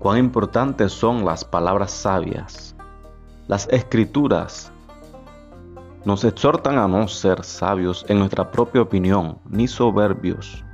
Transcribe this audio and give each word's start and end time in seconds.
cuán 0.00 0.18
importantes 0.18 0.92
son 0.92 1.26
las 1.26 1.44
palabras 1.44 1.90
sabias. 1.92 2.74
Las 3.46 3.68
escrituras 3.70 4.72
nos 6.06 6.24
exhortan 6.24 6.78
a 6.78 6.88
no 6.88 7.06
ser 7.06 7.44
sabios 7.44 8.06
en 8.08 8.18
nuestra 8.18 8.50
propia 8.50 8.80
opinión, 8.80 9.38
ni 9.48 9.68
soberbios. 9.68 10.64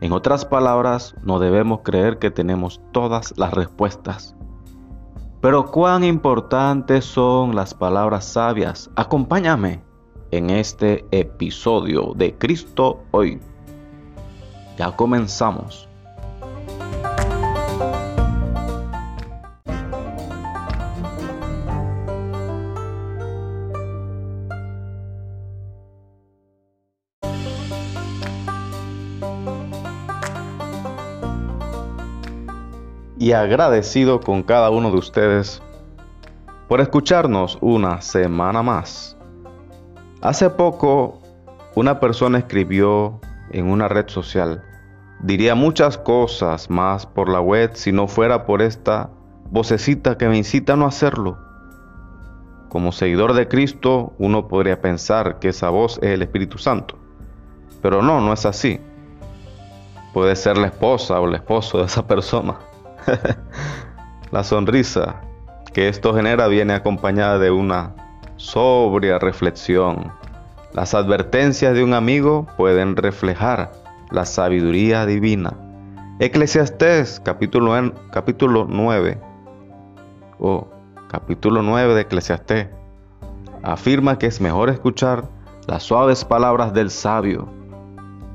En 0.00 0.12
otras 0.12 0.46
palabras, 0.46 1.14
no 1.22 1.38
debemos 1.38 1.80
creer 1.82 2.18
que 2.18 2.30
tenemos 2.30 2.80
todas 2.92 3.34
las 3.36 3.52
respuestas. 3.52 4.34
Pero 5.42 5.70
cuán 5.70 6.02
importantes 6.02 7.04
son 7.04 7.54
las 7.54 7.74
palabras 7.74 8.24
sabias. 8.24 8.90
Acompáñame 8.96 9.84
en 10.30 10.48
este 10.48 11.04
episodio 11.10 12.14
de 12.16 12.34
Cristo 12.38 13.02
hoy. 13.10 13.38
Ya 14.78 14.96
comenzamos. 14.96 15.86
Y 33.18 33.32
agradecido 33.32 34.20
con 34.20 34.42
cada 34.42 34.70
uno 34.70 34.90
de 34.90 34.98
ustedes 34.98 35.62
por 36.68 36.80
escucharnos 36.80 37.58
una 37.60 38.00
semana 38.00 38.62
más. 38.62 39.16
Hace 40.20 40.50
poco 40.50 41.20
una 41.74 42.00
persona 42.00 42.38
escribió 42.38 43.20
en 43.50 43.66
una 43.66 43.88
red 43.88 44.08
social, 44.08 44.64
diría 45.20 45.54
muchas 45.54 45.98
cosas 45.98 46.70
más 46.70 47.06
por 47.06 47.28
la 47.28 47.40
web 47.40 47.70
si 47.74 47.92
no 47.92 48.08
fuera 48.08 48.46
por 48.46 48.62
esta 48.62 49.10
vocecita 49.50 50.16
que 50.16 50.28
me 50.28 50.38
incita 50.38 50.72
a 50.72 50.76
no 50.76 50.86
hacerlo. 50.86 51.38
Como 52.68 52.90
seguidor 52.90 53.34
de 53.34 53.46
Cristo, 53.46 54.14
uno 54.18 54.48
podría 54.48 54.80
pensar 54.80 55.38
que 55.38 55.50
esa 55.50 55.70
voz 55.70 55.98
es 56.02 56.10
el 56.10 56.22
Espíritu 56.22 56.58
Santo, 56.58 56.96
pero 57.80 58.02
no, 58.02 58.20
no 58.20 58.32
es 58.32 58.46
así. 58.46 58.80
Puede 60.12 60.34
ser 60.34 60.58
la 60.58 60.68
esposa 60.68 61.20
o 61.20 61.28
el 61.28 61.34
esposo 61.34 61.78
de 61.78 61.84
esa 61.84 62.06
persona. 62.06 62.56
la 64.30 64.44
sonrisa 64.44 65.20
que 65.72 65.88
esto 65.88 66.14
genera 66.14 66.46
viene 66.46 66.74
acompañada 66.74 67.38
de 67.38 67.50
una 67.50 67.94
sobria 68.36 69.18
reflexión. 69.18 70.12
Las 70.72 70.94
advertencias 70.94 71.74
de 71.74 71.84
un 71.84 71.94
amigo 71.94 72.46
pueden 72.56 72.96
reflejar 72.96 73.72
la 74.10 74.24
sabiduría 74.24 75.06
divina. 75.06 75.52
Eclesiastés 76.20 77.20
capítulo, 77.24 77.92
capítulo 78.12 78.66
9 78.68 79.20
o 80.38 80.68
capítulo 81.08 81.62
9 81.62 81.94
de 81.94 82.00
Eclesiastés 82.02 82.68
afirma 83.62 84.18
que 84.18 84.26
es 84.26 84.40
mejor 84.40 84.70
escuchar 84.70 85.24
las 85.66 85.82
suaves 85.82 86.24
palabras 86.24 86.72
del 86.74 86.90
sabio. 86.90 87.48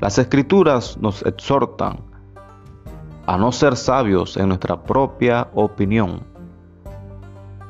Las 0.00 0.18
escrituras 0.18 0.96
nos 0.98 1.24
exhortan 1.24 2.07
a 3.28 3.36
no 3.36 3.52
ser 3.52 3.76
sabios 3.76 4.38
en 4.38 4.48
nuestra 4.48 4.84
propia 4.84 5.48
opinión 5.52 6.22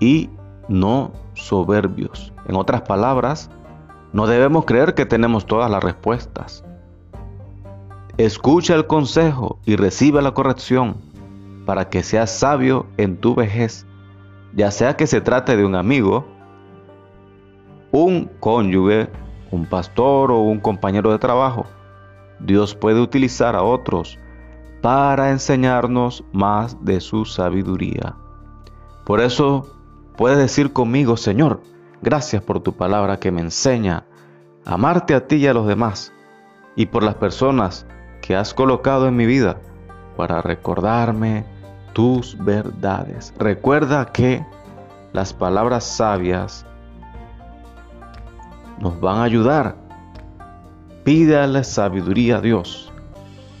y 0.00 0.28
no 0.68 1.12
soberbios. 1.32 2.30
En 2.46 2.56
otras 2.56 2.82
palabras, 2.82 3.48
no 4.12 4.26
debemos 4.26 4.66
creer 4.66 4.92
que 4.92 5.06
tenemos 5.06 5.46
todas 5.46 5.70
las 5.70 5.82
respuestas. 5.82 6.62
Escucha 8.18 8.74
el 8.74 8.86
consejo 8.86 9.58
y 9.64 9.76
recibe 9.76 10.20
la 10.20 10.32
corrección 10.34 10.98
para 11.64 11.88
que 11.88 12.02
seas 12.02 12.30
sabio 12.30 12.84
en 12.98 13.16
tu 13.16 13.34
vejez, 13.34 13.86
ya 14.54 14.70
sea 14.70 14.94
que 14.94 15.06
se 15.06 15.22
trate 15.22 15.56
de 15.56 15.64
un 15.64 15.74
amigo, 15.74 16.26
un 17.92 18.30
cónyuge, 18.40 19.08
un 19.50 19.64
pastor 19.64 20.32
o 20.32 20.40
un 20.40 20.60
compañero 20.60 21.12
de 21.12 21.18
trabajo. 21.18 21.64
Dios 22.40 22.74
puede 22.74 23.00
utilizar 23.00 23.56
a 23.56 23.62
otros 23.62 24.18
para 24.86 25.32
enseñarnos 25.32 26.22
más 26.30 26.84
de 26.84 27.00
su 27.00 27.24
sabiduría. 27.24 28.14
Por 29.04 29.20
eso 29.20 29.66
puedes 30.16 30.38
decir 30.38 30.72
conmigo, 30.72 31.16
Señor, 31.16 31.60
gracias 32.02 32.40
por 32.40 32.60
tu 32.60 32.72
palabra 32.72 33.18
que 33.18 33.32
me 33.32 33.40
enseña 33.40 34.04
a 34.64 34.74
amarte 34.74 35.16
a 35.16 35.26
ti 35.26 35.38
y 35.38 35.48
a 35.48 35.54
los 35.54 35.66
demás, 35.66 36.12
y 36.76 36.86
por 36.86 37.02
las 37.02 37.16
personas 37.16 37.84
que 38.22 38.36
has 38.36 38.54
colocado 38.54 39.08
en 39.08 39.16
mi 39.16 39.26
vida 39.26 39.58
para 40.16 40.40
recordarme 40.40 41.44
tus 41.92 42.38
verdades. 42.38 43.34
Recuerda 43.40 44.12
que 44.12 44.46
las 45.12 45.32
palabras 45.32 45.82
sabias 45.82 46.64
nos 48.78 49.00
van 49.00 49.16
a 49.16 49.24
ayudar. 49.24 49.74
Pídale 51.02 51.64
sabiduría 51.64 52.36
a 52.36 52.40
Dios 52.40 52.92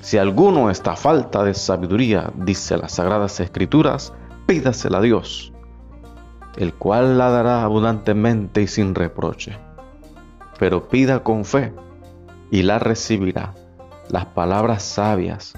si 0.06 0.18
alguno 0.18 0.70
está 0.70 0.94
falta 0.94 1.42
de 1.42 1.52
sabiduría, 1.52 2.30
dice 2.36 2.78
las 2.78 2.92
Sagradas 2.92 3.40
Escrituras, 3.40 4.12
pídasela 4.46 4.98
a 4.98 5.00
Dios, 5.00 5.52
el 6.56 6.74
cual 6.74 7.18
la 7.18 7.28
dará 7.30 7.64
abundantemente 7.64 8.62
y 8.62 8.68
sin 8.68 8.94
reproche. 8.94 9.58
Pero 10.60 10.88
pida 10.88 11.24
con 11.24 11.44
fe 11.44 11.72
y 12.52 12.62
la 12.62 12.78
recibirá. 12.78 13.54
Las 14.08 14.26
palabras 14.26 14.84
sabias 14.84 15.54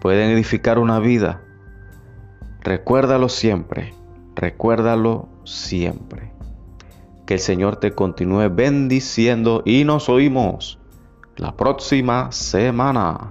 pueden 0.00 0.30
edificar 0.30 0.80
una 0.80 0.98
vida. 0.98 1.42
Recuérdalo 2.62 3.28
siempre, 3.28 3.94
recuérdalo 4.34 5.28
siempre. 5.44 6.32
Que 7.26 7.34
el 7.34 7.40
Señor 7.40 7.76
te 7.76 7.92
continúe 7.92 8.50
bendiciendo 8.52 9.62
y 9.64 9.84
nos 9.84 10.08
oímos 10.08 10.80
la 11.36 11.56
próxima 11.56 12.32
semana. 12.32 13.30